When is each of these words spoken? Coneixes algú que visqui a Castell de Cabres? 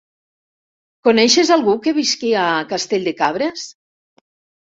Coneixes 1.07 1.51
algú 1.55 1.75
que 1.83 1.93
visqui 1.99 2.33
a 2.45 2.47
Castell 2.73 3.07
de 3.11 3.15
Cabres? 3.21 3.69